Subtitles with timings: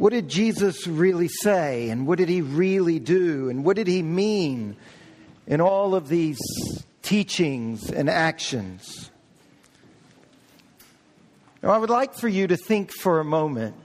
[0.00, 1.90] What did Jesus really say?
[1.90, 3.50] And what did he really do?
[3.50, 4.76] And what did he mean
[5.46, 6.38] in all of these
[7.02, 9.10] teachings and actions?
[11.62, 13.76] Now, I would like for you to think for a moment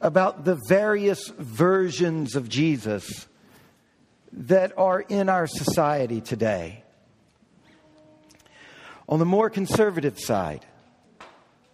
[0.00, 3.28] about the various versions of Jesus
[4.32, 6.82] that are in our society today.
[9.08, 10.66] On the more conservative side,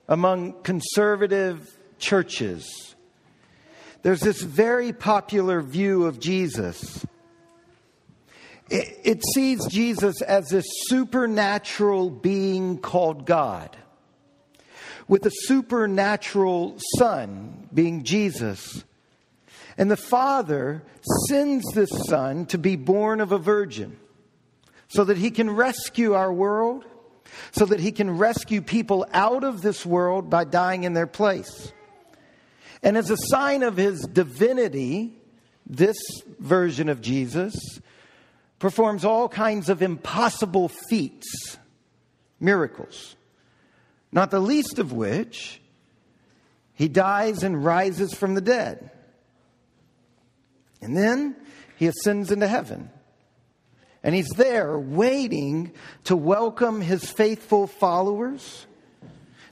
[0.07, 2.94] among conservative churches,
[4.05, 7.07] there's this very popular view of Jesus.
[8.69, 13.75] It, it, sees Jesus as this supernatural being called God,
[15.09, 18.85] with a supernatural Son being Jesus.
[19.79, 20.83] And the Father
[21.29, 23.97] sends this Son to be born of a virgin
[24.89, 26.85] so that he can rescue our world,
[27.53, 31.73] so that he can rescue people out of this world by dying in their place.
[32.85, 35.15] And as a sign of his divinity,
[35.67, 35.97] this
[36.39, 37.55] version of Jesus
[38.59, 41.57] performs all kinds of impossible feats,
[42.39, 43.17] miracles,
[44.13, 45.63] not the least of which
[46.75, 48.91] he dies and rises from the dead.
[50.83, 51.37] And then
[51.77, 52.91] he ascends into heaven.
[54.03, 55.73] And he's there waiting
[56.05, 58.67] to welcome his faithful followers.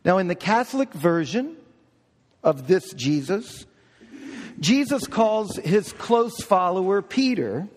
[0.05, 1.57] Now, in the Catholic version
[2.43, 3.67] of this Jesus,
[4.61, 7.69] Jesus calls his close follower Peter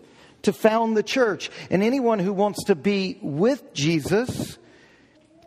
[0.42, 1.50] to found the church.
[1.70, 4.58] And anyone who wants to be with Jesus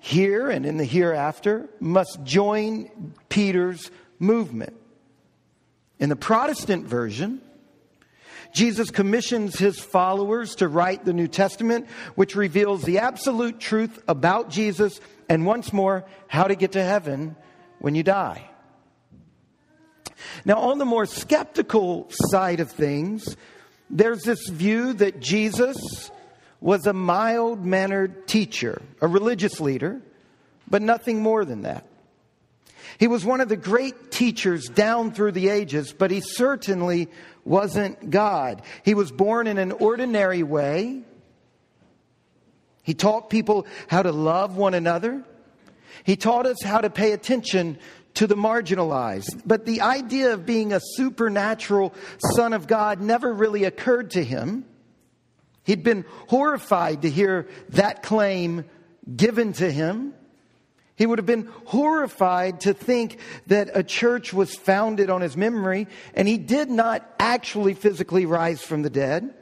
[0.02, 4.76] here and in the hereafter must join Peter's movement.
[6.00, 7.42] In the Protestant version,
[8.54, 14.50] Jesus commissions his followers to write the New Testament, which reveals the absolute truth about
[14.50, 17.36] Jesus and once more, how to get to heaven
[17.80, 18.50] when you die.
[20.46, 23.36] Now, on the more skeptical side of things,
[23.90, 26.12] there's this view that Jesus
[26.62, 30.02] was a mild mannered teacher, a religious leader,
[30.70, 31.86] but nothing more than that.
[32.98, 37.08] He was one of the great teachers down through the ages, but he certainly
[37.46, 38.62] wasn't God.
[38.84, 41.02] He was born in an ordinary way.
[42.84, 45.24] He taught people how to love one another.
[46.04, 47.78] He taught us how to pay attention
[48.20, 49.44] to the marginalized.
[49.46, 51.94] But the idea of being a supernatural
[52.36, 54.66] son of God never really occurred to him.
[55.64, 58.66] He'd been horrified to hear that claim
[59.16, 60.14] given to him.
[60.98, 65.88] He would have been horrified to think that a church was founded on his memory
[66.14, 69.34] and he did not actually physically rise from the dead.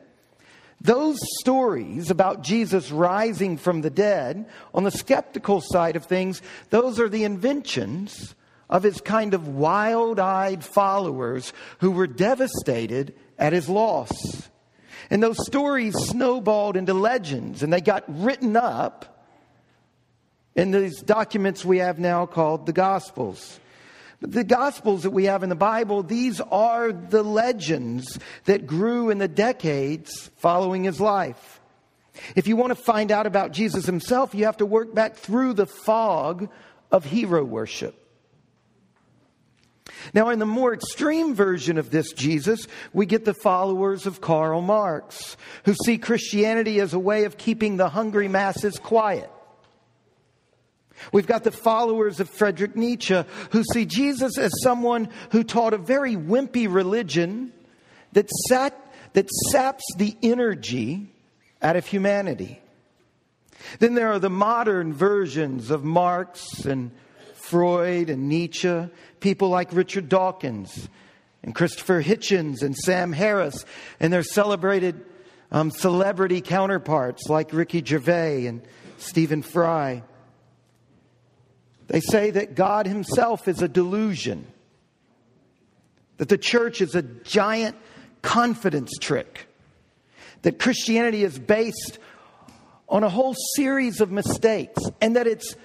[0.81, 6.99] Those stories about Jesus rising from the dead, on the skeptical side of things, those
[6.99, 8.35] are the inventions
[8.69, 14.49] of his kind of wild eyed followers who were devastated at his loss.
[15.09, 19.25] And those stories snowballed into legends and they got written up
[20.55, 23.59] in these documents we have now called the Gospels.
[24.19, 29.19] The Gospels that we have in the Bible, these are the legends that grew in
[29.19, 31.61] the decades following his life.
[32.35, 35.53] If you want to find out about Jesus himself, you have to work back through
[35.53, 36.49] the fog
[36.91, 38.06] of hero worship.
[40.13, 44.61] Now, in the more extreme version of this Jesus, we get the followers of Karl
[44.61, 49.29] Marx, who see Christianity as a way of keeping the hungry masses quiet.
[51.11, 55.77] We've got the followers of Friedrich Nietzsche who see Jesus as someone who taught a
[55.77, 57.53] very wimpy religion
[58.13, 58.75] that, sat,
[59.13, 61.13] that saps the energy
[61.61, 62.61] out of humanity.
[63.79, 66.91] Then there are the modern versions of Marx and
[67.49, 70.89] Freud and Nietzsche, people like Richard Dawkins
[71.43, 73.65] and Christopher Hitchens and Sam Harris,
[73.99, 75.05] and their celebrated
[75.51, 78.61] um, celebrity counterparts like Ricky Gervais and
[78.97, 80.03] Stephen Fry.
[81.87, 84.45] They say that God Himself is a delusion,
[86.17, 87.77] that the church is a giant
[88.21, 89.47] confidence trick,
[90.41, 91.99] that Christianity is based
[92.89, 95.55] on a whole series of mistakes, and that it's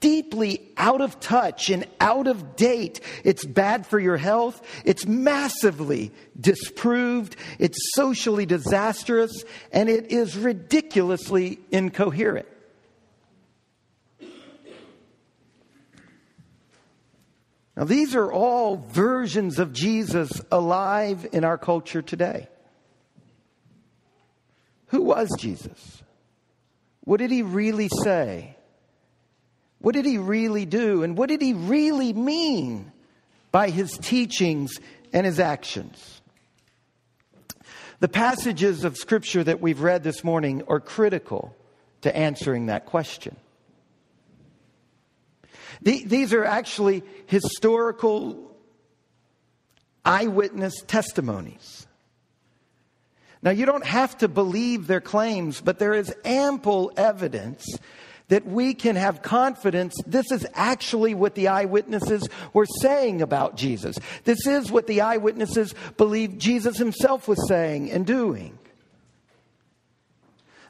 [0.00, 3.00] deeply out of touch and out of date.
[3.24, 4.62] It's bad for your health.
[4.84, 7.36] It's massively disproved.
[7.58, 12.46] It's socially disastrous, and it is ridiculously incoherent.
[17.74, 22.48] Now, these are all versions of Jesus alive in our culture today.
[24.88, 26.02] Who was Jesus?
[27.00, 28.56] What did he really say?
[29.82, 31.02] What did he really do?
[31.02, 32.90] And what did he really mean
[33.52, 34.80] by his teachings
[35.12, 36.20] and his actions.
[38.00, 41.54] The passages of Scripture that we've read this morning are critical
[42.00, 43.36] to answering that question.
[45.82, 48.56] These are actually historical
[50.04, 51.86] eyewitness testimonies.
[53.42, 57.66] Now, you don't have to believe their claims, but there is ample evidence
[58.32, 63.94] that we can have confidence this is actually what the eyewitnesses were saying about Jesus.
[64.24, 68.58] This is what the eyewitnesses believed Jesus himself was saying and doing.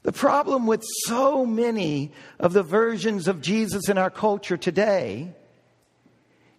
[0.02, 2.10] The problem with so many
[2.40, 5.32] of the versions of Jesus in our culture today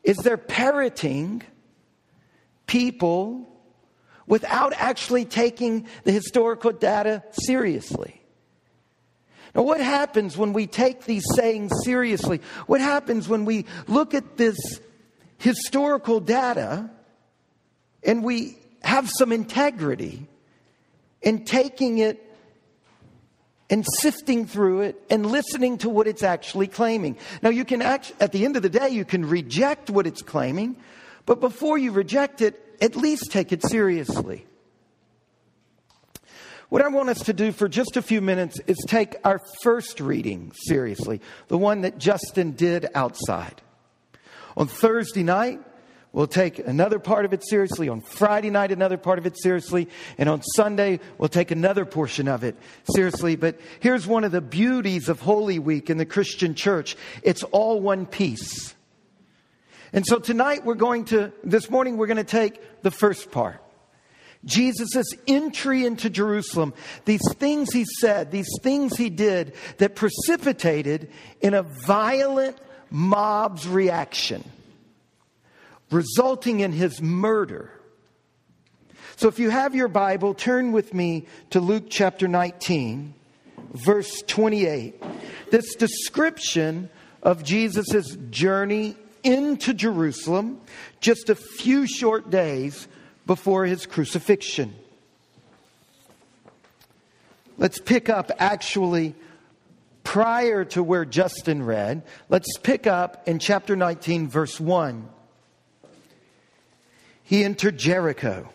[0.05, 1.43] is they're parroting
[2.65, 3.45] people
[4.25, 8.22] without actually taking the historical data seriously.
[9.55, 12.41] Now, what happens when we take these sayings seriously?
[12.65, 14.57] What happens when we look at this
[15.37, 16.89] historical data
[18.03, 20.25] and we have some integrity
[21.21, 22.19] in taking it
[23.69, 27.17] and sifting through it and listening to what it's actually claiming?
[27.43, 30.77] Now, you can at the end of the day, you can reject what it's claiming,
[31.27, 34.47] but before you reject it, at least take it seriously.
[36.73, 39.99] What I want us to do for just a few minutes is take our first
[39.99, 43.61] reading seriously, the one that Justin did outside.
[44.57, 45.59] On Thursday night,
[46.13, 47.89] we'll take another part of it seriously.
[47.89, 49.87] On Friday night, another part of it seriously.
[50.17, 52.57] And on Sunday, we'll take another portion of it
[52.91, 53.35] seriously.
[53.35, 57.81] But here's one of the beauties of Holy Week in the Christian church it's all
[57.81, 58.73] one piece.
[59.93, 63.62] And so tonight, we're going to, this morning, we're going to take the first part.
[64.45, 66.73] Jesus' entry into Jerusalem,
[67.05, 71.09] these things he said, these things he did that precipitated
[71.41, 72.57] in a violent
[72.89, 74.43] mob's reaction,
[75.91, 77.71] resulting in his murder.
[79.15, 83.13] So if you have your Bible, turn with me to Luke chapter 19,
[83.73, 85.01] verse 28.
[85.51, 86.89] This description
[87.21, 90.59] of Jesus' journey into Jerusalem,
[90.99, 92.87] just a few short days
[93.25, 94.75] before his crucifixion.
[97.57, 99.15] Let's pick up actually
[100.03, 102.03] prior to where Justin read.
[102.29, 105.07] Let's pick up in chapter 19, verse 1.
[107.23, 108.49] He entered Jericho.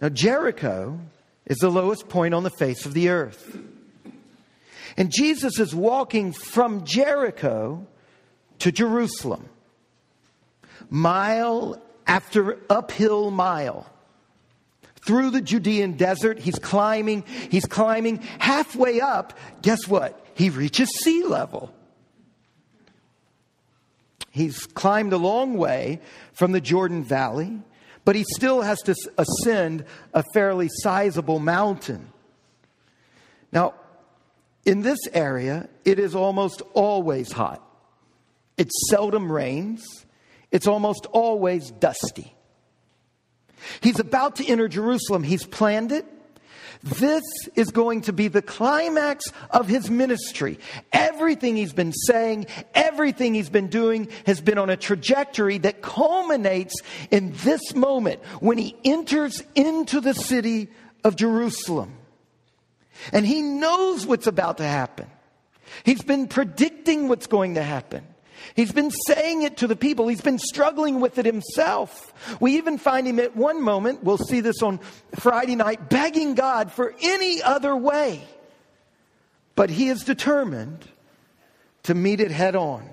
[0.00, 1.00] Now, Jericho
[1.46, 3.58] is the lowest point on the face of the earth.
[4.96, 7.86] And Jesus is walking from Jericho
[8.58, 9.48] to Jerusalem,
[10.90, 13.86] mile after uphill mile
[15.06, 16.38] through the Judean desert.
[16.38, 18.18] He's climbing, he's climbing.
[18.38, 20.24] Halfway up, guess what?
[20.34, 21.72] He reaches sea level.
[24.30, 26.00] He's climbed a long way
[26.34, 27.58] from the Jordan Valley,
[28.04, 32.12] but he still has to ascend a fairly sizable mountain.
[33.50, 33.74] Now,
[34.66, 37.62] in this area, it is almost always hot.
[38.58, 39.84] It seldom rains.
[40.50, 42.34] It's almost always dusty.
[43.80, 45.22] He's about to enter Jerusalem.
[45.22, 46.06] He's planned it.
[46.82, 50.58] This is going to be the climax of his ministry.
[50.92, 56.74] Everything he's been saying, everything he's been doing has been on a trajectory that culminates
[57.10, 60.68] in this moment when he enters into the city
[61.02, 61.92] of Jerusalem.
[63.12, 65.06] And he knows what's about to happen.
[65.84, 68.06] He's been predicting what's going to happen.
[68.54, 70.08] He's been saying it to the people.
[70.08, 72.12] He's been struggling with it himself.
[72.40, 74.80] We even find him at one moment, we'll see this on
[75.18, 78.22] Friday night, begging God for any other way.
[79.54, 80.86] But he is determined
[81.84, 82.88] to meet it head on.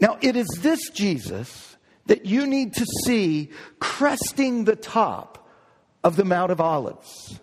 [0.00, 1.76] Now, it is this Jesus
[2.06, 5.48] that you need to see cresting the top
[6.02, 7.38] of the Mount of Olives.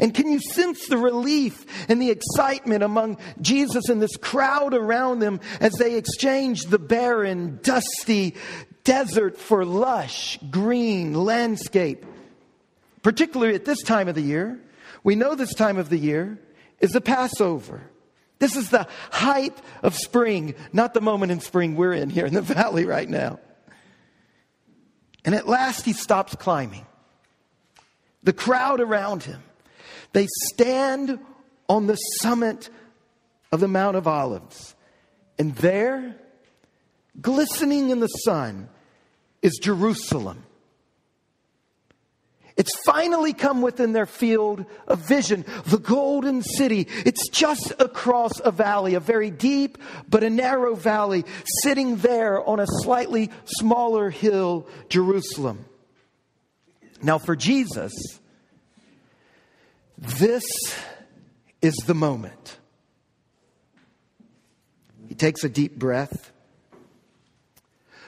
[0.00, 5.20] And can you sense the relief and the excitement among Jesus and this crowd around
[5.20, 8.34] them as they exchange the barren, dusty
[8.84, 12.04] desert for lush, green landscape?
[13.02, 14.60] Particularly at this time of the year.
[15.04, 16.38] We know this time of the year
[16.80, 17.82] is the Passover.
[18.38, 22.34] This is the height of spring, not the moment in spring we're in here in
[22.34, 23.38] the valley right now.
[25.24, 26.86] And at last he stops climbing.
[28.22, 29.42] The crowd around him
[30.16, 31.18] they stand
[31.68, 32.70] on the summit
[33.52, 34.74] of the Mount of Olives.
[35.38, 36.16] And there,
[37.20, 38.70] glistening in the sun,
[39.42, 40.42] is Jerusalem.
[42.56, 45.44] It's finally come within their field of vision.
[45.66, 46.88] The golden city.
[47.04, 49.76] It's just across a valley, a very deep
[50.08, 51.26] but a narrow valley,
[51.62, 55.66] sitting there on a slightly smaller hill, Jerusalem.
[57.02, 57.92] Now, for Jesus,
[59.98, 60.44] this
[61.62, 62.58] is the moment.
[65.08, 66.32] He takes a deep breath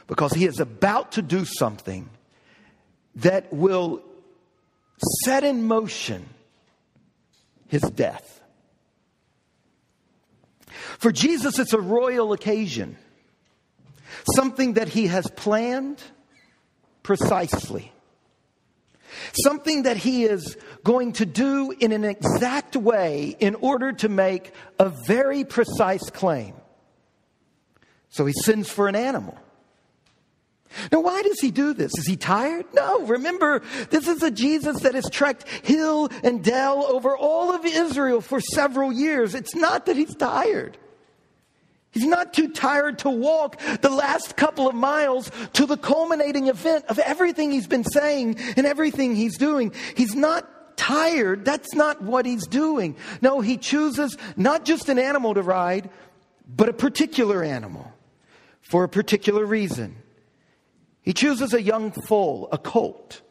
[0.06, 2.08] because he is about to do something
[3.16, 4.02] that will
[5.24, 6.28] set in motion
[7.68, 8.40] his death.
[10.98, 12.96] For Jesus, it's a royal occasion,
[14.34, 16.02] something that he has planned
[17.02, 17.92] precisely,
[19.42, 24.52] something that he is going to do in an exact way in order to make
[24.78, 26.54] a very precise claim.
[28.10, 29.38] So he sends for an animal.
[30.92, 31.96] Now, why does he do this?
[31.98, 32.66] Is he tired?
[32.74, 33.06] No.
[33.06, 38.20] Remember, this is a Jesus that has trekked hill and dell over all of Israel
[38.20, 39.34] for several years.
[39.34, 40.76] It's not that he's tired.
[41.90, 46.84] He's not too tired to walk the last couple of miles to the culminating event
[46.88, 49.72] of everything he's been saying and everything he's doing.
[49.96, 51.44] He's not tired.
[51.44, 52.96] That's not what he's doing.
[53.22, 55.90] No, he chooses not just an animal to ride,
[56.48, 57.92] but a particular animal
[58.60, 59.96] for a particular reason.
[61.02, 63.22] He chooses a young foal, a colt.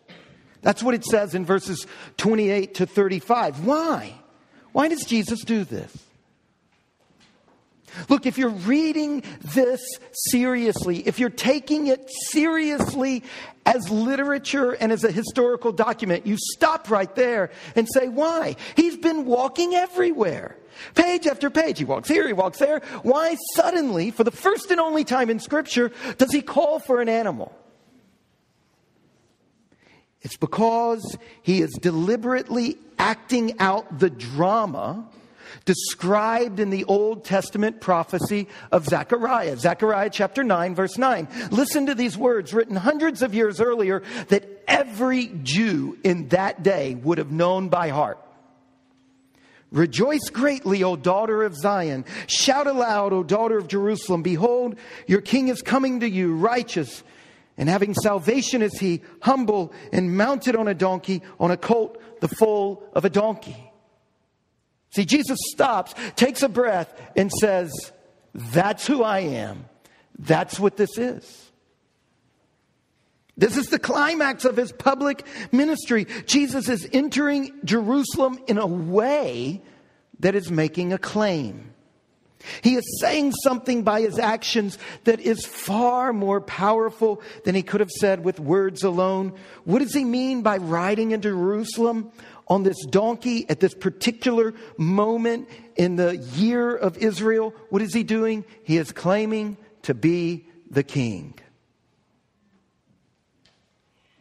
[0.61, 1.85] That's what it says in verses
[2.17, 3.65] 28 to 35.
[3.65, 4.15] Why?
[4.71, 6.06] Why does Jesus do this?
[8.09, 13.23] Look, if you're reading this seriously, if you're taking it seriously
[13.65, 18.55] as literature and as a historical document, you stop right there and say, why?
[18.75, 20.57] He's been walking everywhere.
[20.95, 21.79] Page after page.
[21.79, 22.81] He walks here, he walks there.
[23.01, 27.09] Why suddenly, for the first and only time in Scripture, does he call for an
[27.09, 27.55] animal?
[30.21, 35.07] It's because he is deliberately acting out the drama
[35.65, 39.57] described in the Old Testament prophecy of Zechariah.
[39.57, 41.27] Zechariah chapter 9, verse 9.
[41.51, 46.95] Listen to these words written hundreds of years earlier that every Jew in that day
[46.95, 48.19] would have known by heart.
[49.71, 52.05] Rejoice greatly, O daughter of Zion.
[52.27, 54.23] Shout aloud, O daughter of Jerusalem.
[54.23, 57.03] Behold, your king is coming to you, righteous
[57.57, 62.27] and having salvation is he, humble and mounted on a donkey, on a colt, the
[62.27, 63.71] foal of a donkey.
[64.91, 67.71] See, Jesus stops, takes a breath, and says,
[68.33, 69.65] That's who I am.
[70.17, 71.51] That's what this is.
[73.37, 76.07] This is the climax of his public ministry.
[76.25, 79.61] Jesus is entering Jerusalem in a way
[80.19, 81.73] that is making a claim.
[82.61, 87.79] He is saying something by his actions that is far more powerful than he could
[87.79, 89.33] have said with words alone.
[89.65, 92.11] What does he mean by riding into Jerusalem
[92.47, 97.53] on this donkey at this particular moment in the year of Israel?
[97.69, 98.45] What is he doing?
[98.63, 101.33] He is claiming to be the king.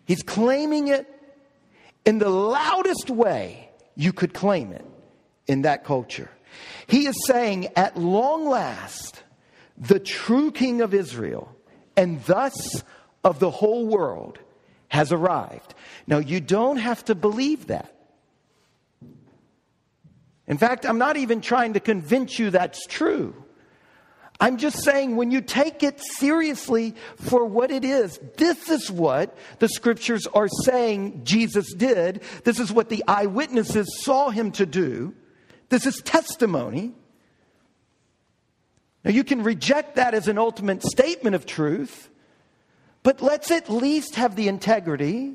[0.04, 1.06] He's claiming it
[2.04, 4.84] in the loudest way you could claim it
[5.46, 6.30] in that culture.
[6.86, 9.22] He is saying, at long last,
[9.76, 11.54] the true king of Israel,
[11.96, 12.84] and thus
[13.24, 14.38] of the whole world,
[14.88, 15.74] has arrived.
[16.06, 17.92] Now, you don't have to believe that.
[20.46, 23.34] In fact, I'm not even trying to convince you that's true.
[24.38, 29.36] I'm just saying when you take it seriously for what it is, this is what
[29.60, 32.22] the scriptures are saying Jesus did.
[32.44, 35.14] This is what the eyewitnesses saw him to do.
[35.70, 36.92] This is testimony.
[39.04, 42.10] Now, you can reject that as an ultimate statement of truth,
[43.02, 45.34] but let's at least have the integrity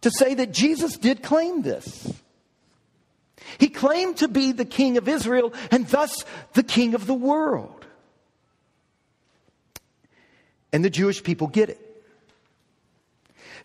[0.00, 2.14] to say that Jesus did claim this.
[3.58, 7.86] He claimed to be the king of Israel and thus the king of the world.
[10.72, 11.86] And the Jewish people get it.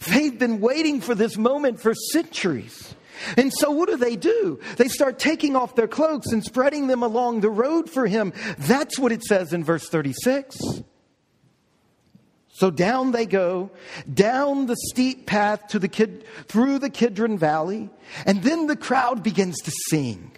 [0.07, 2.95] They've been waiting for this moment for centuries.
[3.37, 4.59] And so, what do they do?
[4.77, 8.33] They start taking off their cloaks and spreading them along the road for him.
[8.57, 10.57] That's what it says in verse 36.
[12.55, 13.69] So down they go,
[14.11, 17.89] down the steep path to the Kid, through the Kidron Valley,
[18.25, 20.31] and then the crowd begins to sing.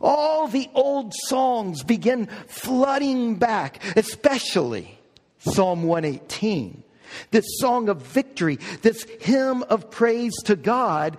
[0.00, 4.96] All the old songs begin flooding back, especially
[5.40, 6.84] Psalm 118.
[7.32, 11.16] This song of victory, this hymn of praise to God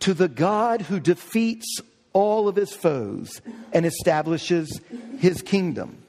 [0.00, 1.80] to the God who defeats
[2.12, 3.40] all of his foes
[3.72, 4.78] and establishes
[5.18, 6.03] his kingdom.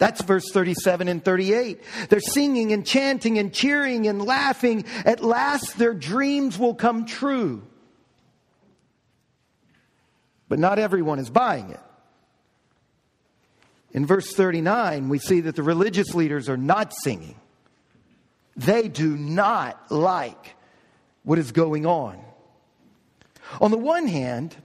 [0.00, 1.78] That's verse 37 and 38.
[2.08, 4.86] They're singing and chanting and cheering and laughing.
[5.04, 7.62] At last, their dreams will come true.
[10.48, 11.80] But not everyone is buying it.
[13.92, 17.38] In verse 39, we see that the religious leaders are not singing.
[18.56, 20.56] They do not like
[21.24, 22.18] what is going on.
[23.60, 24.56] On the one hand,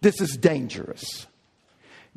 [0.00, 1.28] this is dangerous.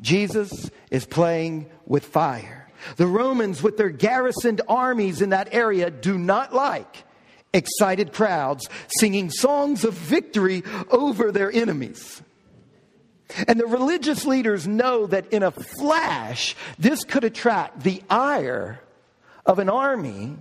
[0.00, 2.68] Jesus is playing with fire.
[2.96, 7.04] The Romans, with their garrisoned armies in that area, do not like
[7.52, 12.22] excited crowds singing songs of victory over their enemies.
[13.46, 18.80] And the religious leaders know that in a flash, this could attract the ire
[19.46, 20.36] of an army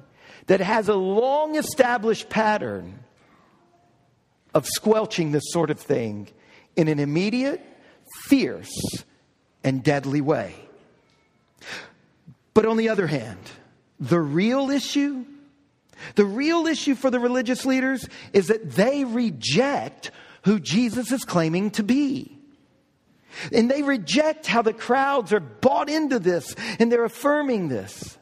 [0.48, 3.00] that has a long established pattern
[4.54, 6.28] of squelching this sort of thing
[6.76, 7.62] in an immediate,
[8.24, 8.72] fierce,
[9.70, 10.56] and deadly way.
[12.56, 13.38] But on the other hand,
[14.00, 15.26] the real issue,
[16.16, 20.10] the real issue for the religious leaders is that they reject
[20.44, 22.36] who Jesus is claiming to be.
[23.52, 28.18] And they reject how the crowds are bought into this and they're affirming this.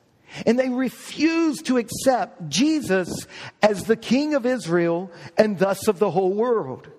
[0.46, 3.26] And they refuse to accept Jesus
[3.64, 6.90] as the King of Israel and thus of the whole world.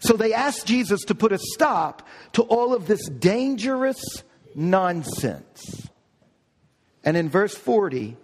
[0.00, 4.02] So they ask Jesus to put a stop to all of this dangerous
[4.54, 5.88] nonsense.
[7.04, 8.16] And in verse 40,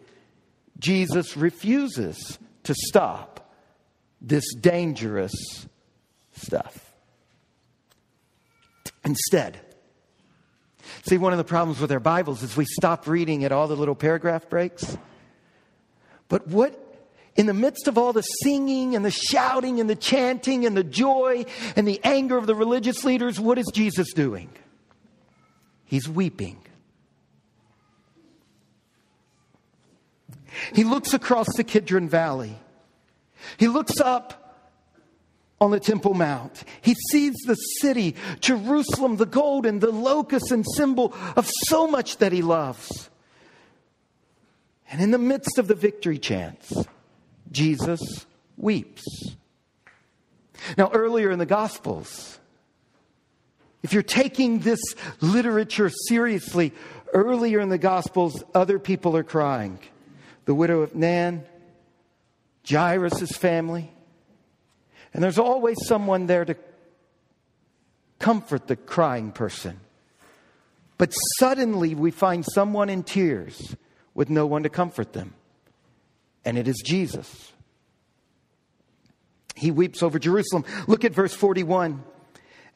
[0.78, 3.52] Jesus refuses to stop
[4.20, 5.32] this dangerous
[6.32, 6.92] stuff.
[9.04, 9.58] Instead,
[11.04, 13.76] see, one of the problems with our Bibles is we stop reading at all the
[13.76, 14.98] little paragraph breaks.
[16.28, 16.87] But what
[17.38, 20.82] in the midst of all the singing and the shouting and the chanting and the
[20.82, 24.50] joy and the anger of the religious leaders, what is Jesus doing?
[25.84, 26.58] He's weeping.
[30.74, 32.58] He looks across the Kidron Valley.
[33.56, 34.56] He looks up
[35.60, 36.64] on the Temple Mount.
[36.82, 42.32] He sees the city, Jerusalem, the golden, the locus and symbol of so much that
[42.32, 43.10] he loves.
[44.90, 46.72] And in the midst of the victory chants,
[47.50, 48.00] Jesus
[48.56, 49.04] weeps.
[50.76, 52.38] Now, earlier in the Gospels,
[53.82, 54.80] if you're taking this
[55.20, 56.72] literature seriously,
[57.12, 59.78] earlier in the Gospels, other people are crying.
[60.44, 61.44] The widow of Nain,
[62.68, 63.90] Jairus' family.
[65.14, 66.56] And there's always someone there to
[68.18, 69.78] comfort the crying person.
[70.98, 73.76] But suddenly we find someone in tears
[74.14, 75.34] with no one to comfort them
[76.44, 77.52] and it is Jesus.
[79.54, 80.64] He weeps over Jerusalem.
[80.86, 82.02] Look at verse 41.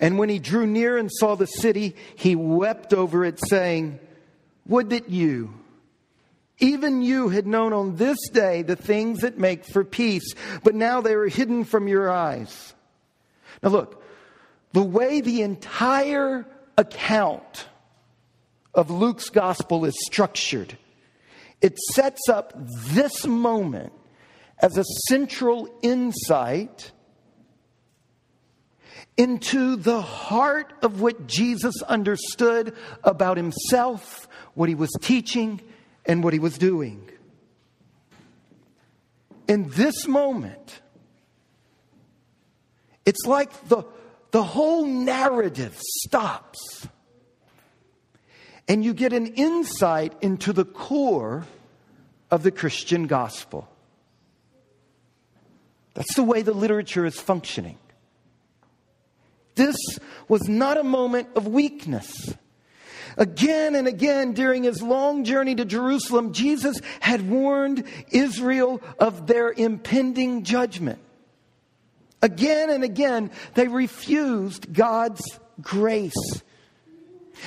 [0.01, 4.01] And when he drew near and saw the city, he wept over it, saying,
[4.67, 5.55] Would that you,
[6.59, 11.01] even you, had known on this day the things that make for peace, but now
[11.01, 12.75] they are hidden from your eyes.
[13.63, 14.03] Now, look,
[14.73, 16.47] the way the entire
[16.77, 17.67] account
[18.75, 20.77] of Luke's gospel is structured
[21.63, 23.93] it sets up this moment
[24.59, 26.93] as a central insight
[29.17, 35.61] into the heart of what Jesus understood about himself, what he was teaching,
[36.05, 37.09] and what he was doing.
[39.47, 40.81] In this moment,
[43.05, 43.85] it's like the,
[44.31, 46.89] the whole narrative stops
[48.69, 51.47] and you get an insight into the core
[52.31, 53.69] of the Christian gospel.
[55.95, 57.79] That's the way the literature is functioning.
[59.55, 59.77] This
[60.29, 62.35] was not a moment of weakness.
[63.19, 69.51] Again and again during his long journey to Jerusalem, Jesus had warned Israel of their
[69.53, 70.99] impending judgment.
[72.23, 75.23] Again and again, they refused God's
[75.61, 76.15] grace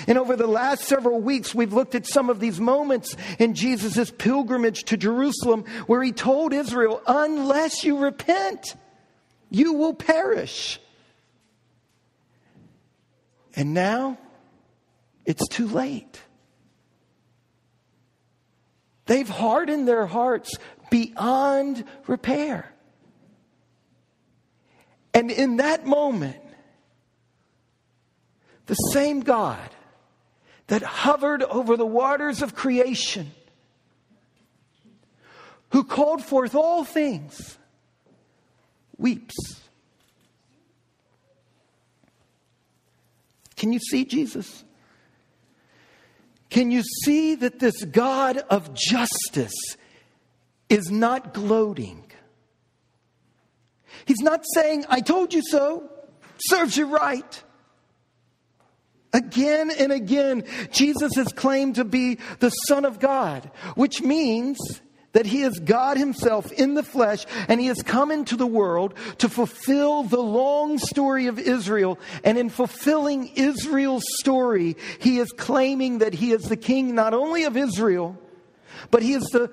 [0.07, 4.11] and over the last several weeks, we've looked at some of these moments in Jesus'
[4.11, 8.75] pilgrimage to Jerusalem where he told Israel, unless you repent,
[9.49, 10.79] you will perish.
[13.55, 14.17] And now
[15.25, 16.21] it's too late.
[19.05, 20.57] They've hardened their hearts
[20.89, 22.71] beyond repair.
[25.13, 26.41] And in that moment,
[28.65, 29.69] the same God
[30.67, 33.31] that hovered over the waters of creation,
[35.69, 37.57] who called forth all things,
[38.97, 39.35] weeps.
[43.55, 44.65] Can you see Jesus?
[46.55, 49.75] can you see that this God of justice
[50.69, 52.09] is not gloating?
[54.05, 55.91] He's not saying, I told you so,
[56.37, 57.43] serves you right.
[59.15, 64.59] Again and again, Jesus is claimed to be the Son of God, which means
[65.13, 68.93] that he is God himself in the flesh and he has come into the world
[69.19, 71.97] to fulfill the long story of Israel.
[72.25, 77.45] And in fulfilling Israel's story, he is claiming that he is the king not only
[77.45, 78.19] of Israel,
[78.91, 79.49] but he is the,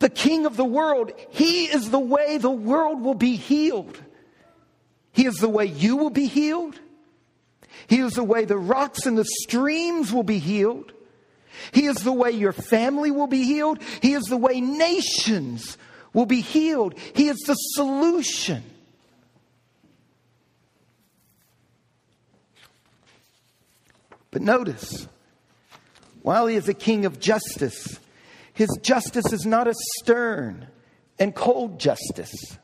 [0.00, 1.12] the king of the world.
[1.30, 3.98] He is the way the world will be healed.
[5.12, 6.78] He is the way you will be healed.
[7.88, 10.92] He is the way the rocks and the streams will be healed.
[11.72, 13.82] He is the way your family will be healed.
[14.02, 15.76] He is the way nations
[16.12, 16.94] will be healed.
[17.14, 18.62] He is the solution.
[24.30, 25.08] But notice,
[26.22, 27.98] while he is a king of justice,
[28.52, 30.68] his justice is not a stern
[31.18, 32.58] and cold justice.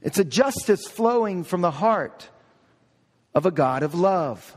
[0.00, 2.30] It's a justice flowing from the heart
[3.34, 4.56] of a God of love.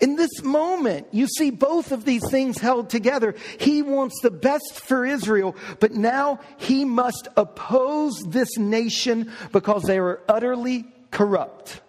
[0.00, 3.34] In this moment, you see both of these things held together.
[3.58, 9.98] He wants the best for Israel, but now he must oppose this nation because they
[9.98, 11.80] are utterly corrupt.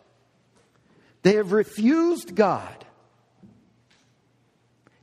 [1.22, 2.86] They have refused God.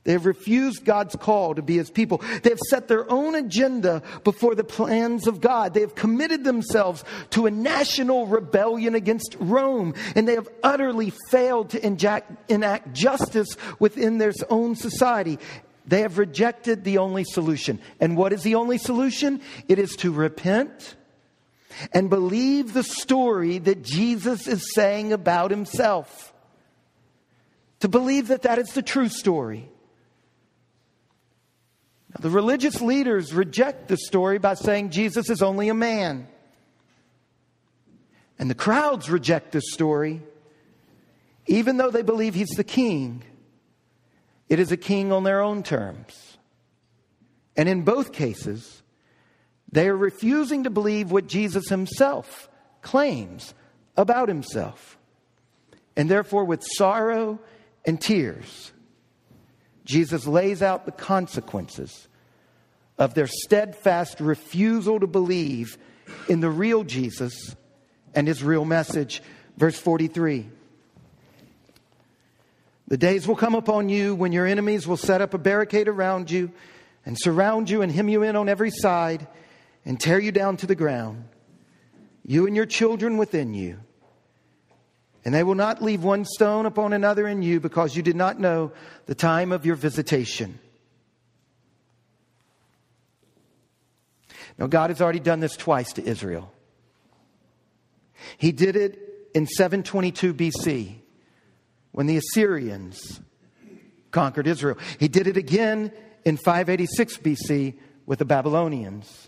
[0.07, 2.19] They have refused God's call to be his people.
[2.41, 5.73] They have set their own agenda before the plans of God.
[5.73, 11.71] They have committed themselves to a national rebellion against Rome, and they have utterly failed
[11.71, 15.39] to enact justice within their own society.
[15.85, 17.81] They have rejected the only solution.
[17.99, 19.41] And what is the only solution?
[19.67, 20.95] It is to repent
[21.91, 26.33] and believe the story that Jesus is saying about himself.
[27.81, 29.69] To believe that that is the true story.
[32.19, 36.27] The religious leaders reject the story by saying Jesus is only a man.
[38.39, 40.21] And the crowds reject this story,
[41.47, 43.23] even though they believe he's the king.
[44.49, 46.37] It is a king on their own terms.
[47.55, 48.83] And in both cases,
[49.71, 52.49] they are refusing to believe what Jesus himself
[52.81, 53.53] claims
[53.97, 54.97] about himself.
[55.95, 57.39] And therefore, with sorrow
[57.85, 58.71] and tears,
[59.87, 62.09] Jesus lays out the consequences
[62.97, 65.77] of their steadfast refusal to believe
[66.27, 67.55] in the real Jesus
[68.13, 69.23] and his real message.
[69.55, 70.49] Verse 43.
[72.89, 76.29] The days will come upon you when your enemies will set up a barricade around
[76.29, 76.51] you
[77.05, 79.25] and surround you and hem you in on every side
[79.85, 81.23] and tear you down to the ground,
[82.25, 83.79] you and your children within you.
[85.27, 88.39] And they will not leave one stone upon another in you because you did not
[88.39, 88.71] know
[89.07, 90.57] the time of your visitation.
[94.57, 96.49] Now, God has already done this twice to Israel.
[98.37, 100.95] He did it in 722 BC
[101.91, 103.19] when the Assyrians
[104.11, 104.77] conquered Israel.
[104.97, 105.91] He did it again
[106.23, 109.27] in 586 BC with the Babylonians.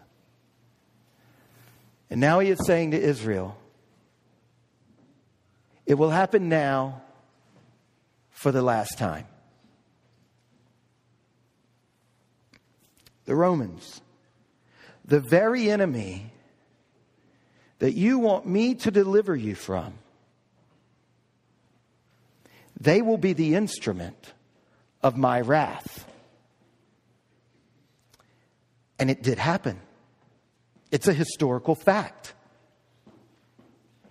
[2.09, 3.58] And now he is saying to Israel,
[5.89, 7.01] it will happen now
[8.29, 9.25] for the last time.
[13.25, 13.99] The Romans,
[15.03, 16.31] the very enemy
[17.79, 19.95] that you want me to deliver you from,
[22.79, 24.33] they will be the instrument
[25.01, 26.05] of my wrath.
[28.99, 29.79] And it did happen.
[30.91, 32.35] It's a historical fact.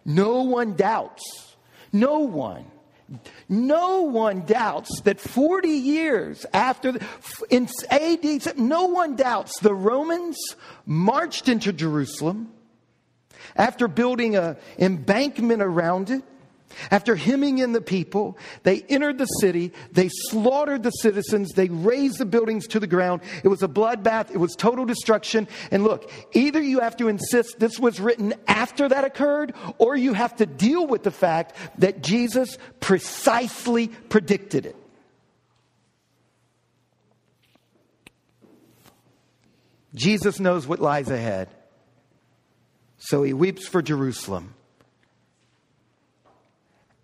[0.04, 1.47] No one doubts
[1.92, 2.64] no one,
[3.48, 6.98] no one doubts that 40 years after,
[7.50, 10.38] in AD, no one doubts the Romans
[10.84, 12.52] marched into Jerusalem
[13.56, 16.22] after building an embankment around it
[16.90, 22.18] after hemming in the people, they entered the city, they slaughtered the citizens, they razed
[22.18, 23.22] the buildings to the ground.
[23.42, 25.48] It was a bloodbath, it was total destruction.
[25.70, 30.14] And look, either you have to insist this was written after that occurred, or you
[30.14, 34.76] have to deal with the fact that Jesus precisely predicted it.
[39.94, 41.48] Jesus knows what lies ahead.
[42.98, 44.54] So he weeps for Jerusalem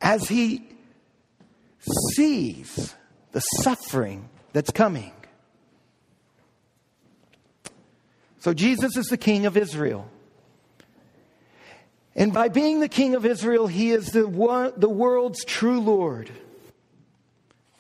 [0.01, 0.67] as he
[2.15, 2.95] sees
[3.33, 5.13] the suffering that's coming.
[8.39, 10.09] So, Jesus is the King of Israel.
[12.17, 16.31] And by being the King of Israel, he is the, one, the world's true Lord.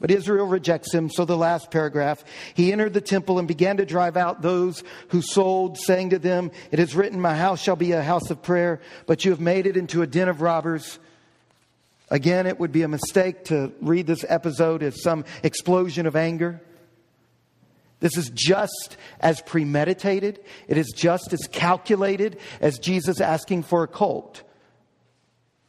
[0.00, 1.08] But Israel rejects him.
[1.08, 2.24] So the last paragraph,
[2.54, 6.50] he entered the temple and began to drive out those who sold, saying to them,
[6.72, 9.66] It is written, My house shall be a house of prayer, but you have made
[9.66, 10.98] it into a den of robbers.
[12.10, 16.60] Again, it would be a mistake to read this episode as some explosion of anger.
[18.00, 23.88] This is just as premeditated, it is just as calculated as Jesus asking for a
[23.88, 24.42] colt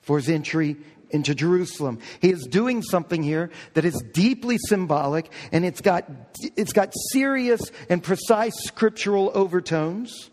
[0.02, 0.76] for his entry
[1.12, 2.00] into Jerusalem.
[2.19, 6.10] He is doing something here that is deeply symbolic and it's got,
[6.58, 10.30] it's got serious and precise scriptural overtones.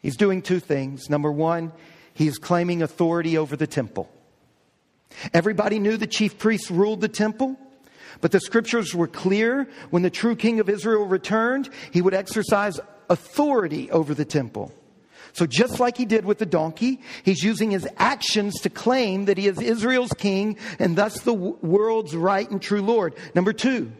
[0.00, 1.10] He's doing two things.
[1.10, 1.72] Number one,
[2.14, 4.10] he's claiming authority over the temple.
[5.34, 7.56] Everybody knew the chief priests ruled the temple.
[8.20, 12.78] But the scriptures were clear when the true king of Israel returned, he would exercise
[13.08, 14.72] authority over the temple.
[15.34, 19.38] So, just like he did with the donkey, he's using his actions to claim that
[19.38, 23.14] he is Israel's king and thus the world's right and true Lord.
[23.34, 23.90] Number two,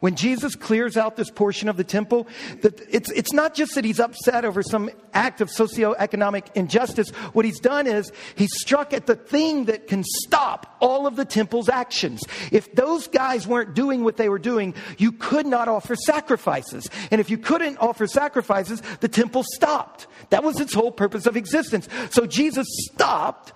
[0.00, 2.26] when Jesus clears out this portion of the temple,
[2.62, 7.10] that it's, it's not just that he's upset over some act of socioeconomic injustice.
[7.32, 11.24] What he's done is he's struck at the thing that can stop all of the
[11.24, 12.22] temple's actions.
[12.52, 16.88] If those guys weren't doing what they were doing, you could not offer sacrifices.
[17.10, 20.06] And if you couldn't offer sacrifices, the temple stopped.
[20.30, 21.88] That was its whole purpose of existence.
[22.10, 23.52] So Jesus stopped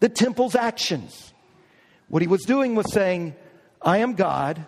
[0.00, 1.32] the temple's actions.
[2.08, 3.36] What he was doing was saying,
[3.80, 4.64] I am God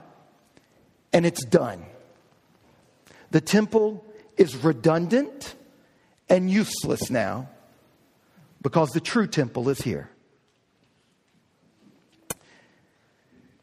[1.12, 1.85] and it's done.
[3.31, 4.05] The temple
[4.37, 5.55] is redundant
[6.29, 7.48] and useless now
[8.61, 10.11] because the true temple is here.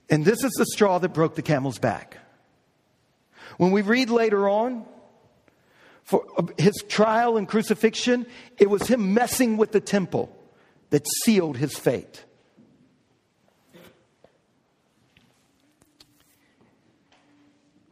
[0.09, 2.17] And this is the straw that broke the camel's back.
[3.57, 4.85] When we read later on,
[6.03, 8.25] for uh, his trial and crucifixion,
[8.57, 10.35] it was him messing with the temple
[10.89, 12.25] that sealed his fate.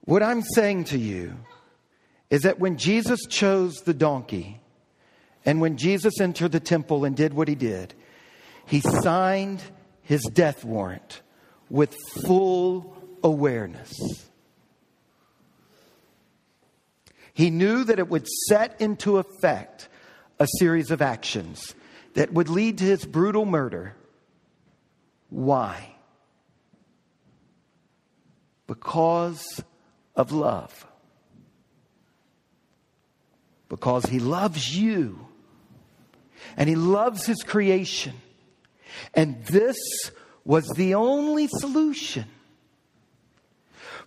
[0.08, 1.36] What I'm saying to you
[2.30, 4.62] is that when Jesus chose the donkey
[5.46, 7.94] and when Jesus entered the temple and did what he did,
[8.66, 9.62] he signed
[10.04, 11.22] his death warrant
[11.70, 11.94] with
[12.26, 13.92] full awareness.
[17.34, 19.90] He knew that it would set into effect
[20.40, 21.76] a series of actions
[22.14, 23.94] that would lead to his brutal murder.
[25.30, 25.96] Why?
[28.68, 29.44] Because
[30.18, 30.86] of love.
[33.70, 35.20] Because he loves you
[36.58, 38.14] and he loves his creation.
[39.14, 39.78] And this
[40.44, 42.26] was the only solution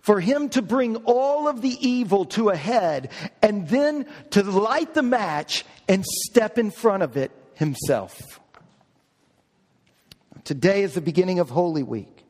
[0.01, 4.95] for him to bring all of the evil to a head and then to light
[4.95, 8.39] the match and step in front of it himself.
[10.43, 12.20] Today is the beginning of Holy Week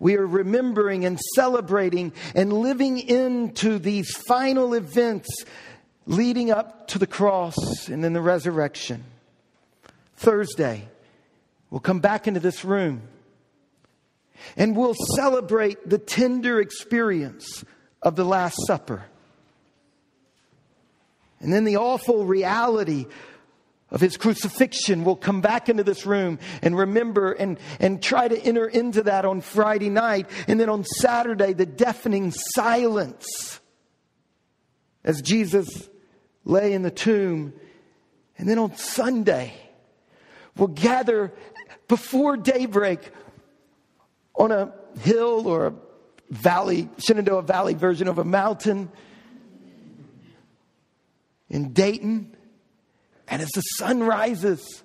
[0.00, 5.28] we are remembering and celebrating and living into these final events
[6.06, 9.04] leading up to the cross and then the resurrection.
[10.16, 10.88] Thursday,
[11.68, 13.02] we'll come back into this room
[14.56, 17.64] and we'll celebrate the tender experience
[18.02, 19.04] of the Last Supper.
[21.40, 23.06] And then the awful reality
[23.90, 28.38] of his crucifixion will come back into this room and remember and, and try to
[28.38, 30.28] enter into that on Friday night.
[30.46, 33.60] And then on Saturday, the deafening silence
[35.02, 35.88] as Jesus
[36.44, 37.52] lay in the tomb.
[38.38, 39.54] And then on Sunday,
[40.56, 41.32] we'll gather
[41.88, 43.10] before daybreak
[44.34, 45.74] on a hill or a
[46.30, 48.90] valley, Shenandoah Valley version of a mountain
[51.48, 52.36] in Dayton
[53.30, 54.82] and as the sun rises,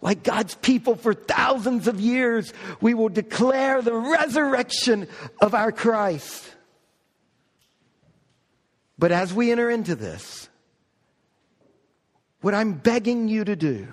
[0.00, 5.06] like God's people for thousands of years, we will declare the resurrection
[5.40, 6.50] of our Christ.
[8.98, 10.48] But as we enter into this,
[12.40, 13.92] what I'm begging you to do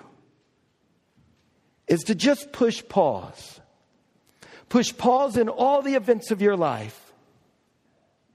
[1.88, 3.60] is to just push pause.
[4.70, 7.12] Push pause in all the events of your life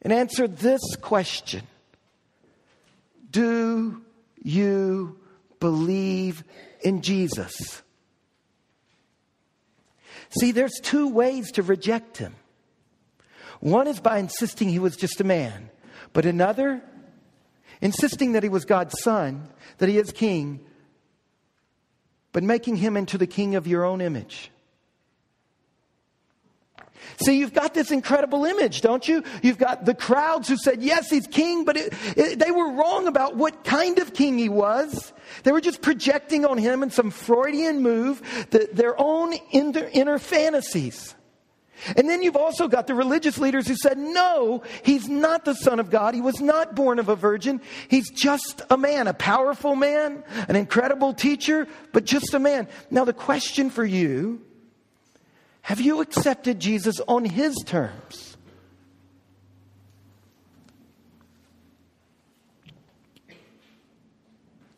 [0.02, 1.62] and answer this question
[3.30, 4.02] Do
[4.42, 5.18] you
[5.66, 6.44] believe
[6.80, 7.82] in Jesus.
[10.38, 12.36] See, there's two ways to reject him.
[13.58, 15.70] One is by insisting he was just a man,
[16.12, 16.82] but another,
[17.80, 19.48] insisting that he was God's son,
[19.78, 20.60] that he is king,
[22.30, 24.52] but making him into the king of your own image.
[27.18, 29.22] See, you've got this incredible image, don't you?
[29.42, 33.06] You've got the crowds who said, yes, he's king, but it, it, they were wrong
[33.06, 35.12] about what kind of king he was.
[35.42, 40.18] They were just projecting on him in some Freudian move the, their own inner, inner
[40.18, 41.14] fantasies.
[41.94, 45.78] And then you've also got the religious leaders who said, no, he's not the Son
[45.78, 46.14] of God.
[46.14, 47.60] He was not born of a virgin.
[47.88, 52.68] He's just a man, a powerful man, an incredible teacher, but just a man.
[52.90, 54.45] Now, the question for you
[55.66, 58.36] have you accepted Jesus on his terms?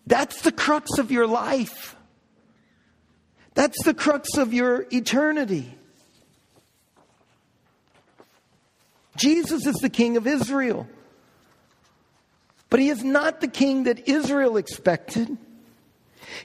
[0.06, 1.94] That's the crux of your life.
[3.52, 5.74] That's the crux of your eternity.
[9.14, 10.88] Jesus is the king of Israel.
[12.70, 15.36] But he is not the king that Israel expected.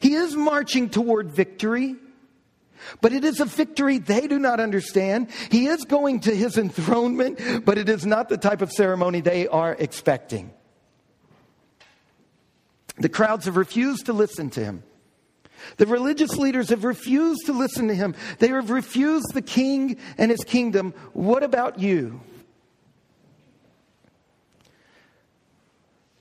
[0.01, 1.95] He is marching toward victory,
[3.01, 5.29] but it is a victory they do not understand.
[5.49, 9.47] He is going to his enthronement, but it is not the type of ceremony they
[9.47, 10.51] are expecting.
[12.97, 14.83] The crowds have refused to listen to him.
[15.77, 18.15] The religious leaders have refused to listen to him.
[18.39, 20.93] They have refused the king and his kingdom.
[21.13, 22.21] What about you?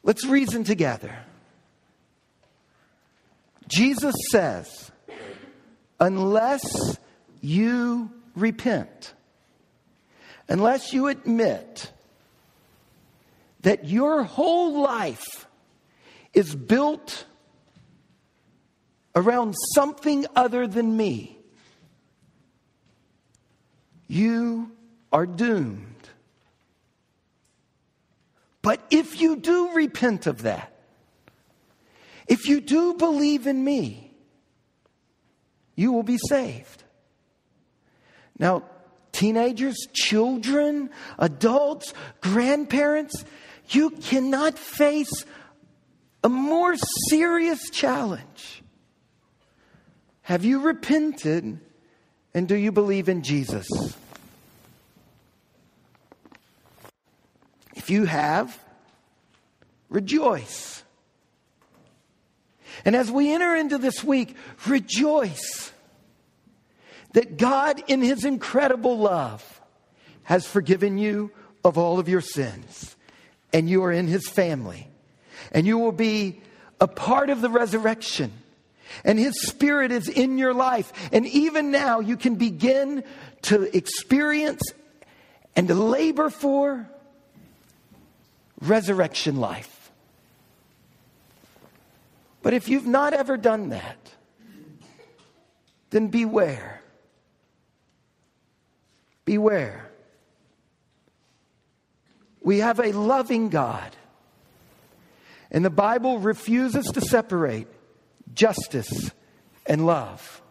[0.05, 1.16] Let's reason together.
[3.68, 4.92] Jesus says,
[6.03, 6.99] unless
[7.41, 9.15] you repent,
[10.49, 11.93] unless you admit
[13.61, 15.47] that your whole life
[16.35, 17.25] is built
[19.15, 21.38] around something other than me,
[24.09, 24.73] you
[25.12, 26.09] are doomed.
[28.61, 30.73] But if you do repent of that,
[32.27, 34.12] if you do believe in me,
[35.83, 36.85] you will be saved.
[38.38, 38.62] Now,
[39.11, 43.25] teenagers, children, adults, grandparents,
[43.68, 45.27] you cannot face
[46.25, 46.77] a more
[47.11, 48.62] serious challenge.
[50.23, 51.59] Have you repented
[52.33, 53.68] and do you believe in Jesus?
[57.75, 58.59] If you have,
[59.90, 60.83] rejoice.
[62.85, 65.62] And as we enter into this week, rejoice
[67.12, 69.61] that God, in His incredible love,
[70.25, 71.31] has forgiven you
[71.64, 72.96] of all of your sins,
[73.53, 74.88] and you are in His family,
[75.51, 76.40] and you will be
[76.81, 78.33] a part of the resurrection.
[79.05, 80.92] And His Spirit is in your life.
[81.12, 83.05] And even now, you can begin
[83.42, 84.62] to experience
[85.57, 86.88] and to labor for
[88.61, 89.90] resurrection life.
[92.42, 93.96] But if you've not ever done that,
[95.90, 96.82] then beware.
[99.25, 99.91] Beware.
[102.41, 103.97] We have a loving God.
[105.51, 107.69] And the Bible refuses to separate
[108.35, 109.11] justice
[109.67, 110.43] and love.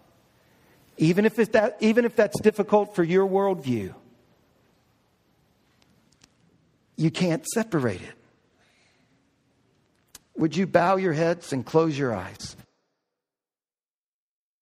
[0.97, 3.93] Even if, that, even if that's difficult for your worldview.
[6.95, 8.13] You can't separate it.
[10.37, 12.55] Would you bow your heads and close your eyes?